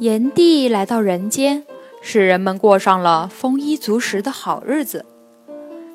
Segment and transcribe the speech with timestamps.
[0.00, 1.62] 炎帝来到人间，
[2.00, 5.04] 使人们过上了丰衣足食的好日子。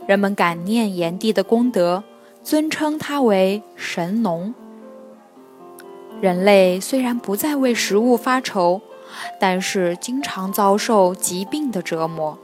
[0.05, 2.03] 人们感念炎帝的功德，
[2.43, 4.53] 尊称他为神农。
[6.21, 8.79] 人类虽然不再为食物发愁，
[9.39, 12.37] 但是经常遭受疾病的折磨。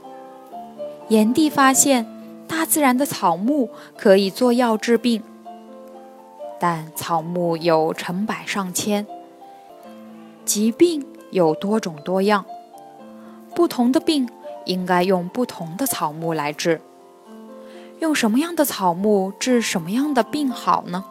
[1.06, 2.04] 炎帝发现，
[2.48, 5.22] 大自然的草木可以做药治病，
[6.58, 9.06] 但草木有成百上千，
[10.44, 11.06] 疾病。
[11.32, 12.44] 有多种多样，
[13.54, 14.28] 不同的病
[14.66, 16.82] 应该用不同的草木来治。
[18.00, 21.04] 用什么样的草木治什么样的病好呢？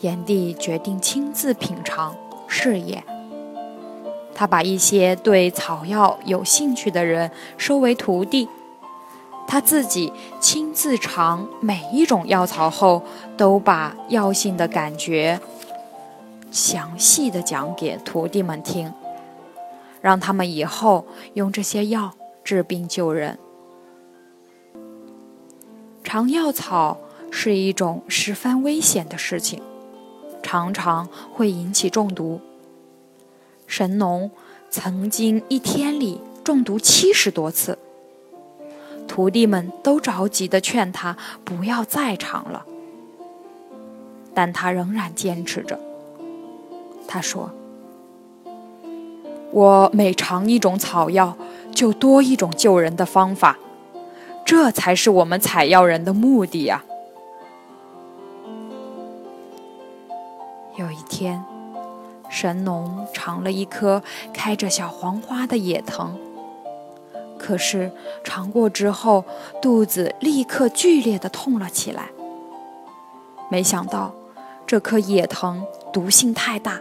[0.00, 2.14] 炎帝决定亲自品尝
[2.46, 3.02] 试验。
[4.34, 8.46] 他把一些对草药有兴趣的人收为徒弟，
[9.46, 13.02] 他自己亲自尝每一种药草后，
[13.38, 15.40] 都把药性的感觉。
[16.54, 18.94] 详细的讲给徒弟们听，
[20.00, 23.36] 让他们以后用这些药治病救人。
[26.04, 26.96] 尝药草
[27.32, 29.60] 是一种十分危险的事情，
[30.44, 32.40] 常常会引起中毒。
[33.66, 34.30] 神农
[34.70, 37.76] 曾经一天里中毒七十多次，
[39.08, 42.64] 徒弟们都着急的劝他不要再尝了，
[44.32, 45.80] 但他仍然坚持着。
[47.14, 47.48] 他说
[49.54, 51.36] ：“我每尝一种草药，
[51.72, 53.56] 就多一种救人的方法，
[54.44, 56.82] 这才是我们采药人的目的呀。”
[60.74, 61.44] 有一天，
[62.28, 64.02] 神农尝了一颗
[64.32, 66.18] 开着小黄花的野藤，
[67.38, 67.92] 可是
[68.24, 69.24] 尝过之后，
[69.62, 72.08] 肚子立刻剧烈的痛了起来。
[73.48, 74.12] 没想到，
[74.66, 76.80] 这颗野藤毒性太大。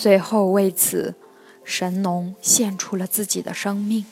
[0.00, 1.14] 最后为此，
[1.62, 4.06] 神农献出了自己的生命。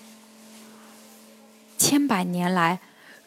[1.79, 2.81] 千百年来，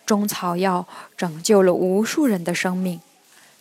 [0.05, 3.01] 中草药拯救了无数人的生命，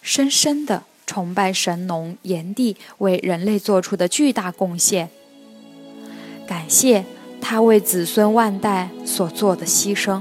[0.02, 5.08] 深深的崇拜神农炎帝为人类做出的巨大贡献，
[6.46, 7.06] 感谢
[7.40, 10.20] 他为子孙万代所做的牺牲。